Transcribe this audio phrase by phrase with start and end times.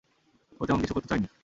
[0.59, 1.27] ও তেমন কিছু করতে চায়নি।